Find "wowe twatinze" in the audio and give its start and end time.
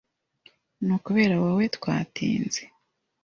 1.43-2.61